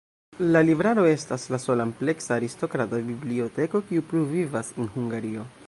La 0.53 0.61
libraro 0.69 1.03
estas 1.09 1.45
la 1.55 1.59
sola 1.65 1.85
ampleksa 1.89 2.33
aristokrata 2.37 3.03
biblioteko, 3.13 3.83
kiu 3.91 4.07
pluvivas 4.15 4.77
en 4.77 4.93
Hungario. 4.99 5.49